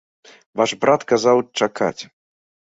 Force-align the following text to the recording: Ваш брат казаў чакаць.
Ваш 0.61 0.71
брат 0.85 1.01
казаў 1.13 1.45
чакаць. 1.63 1.97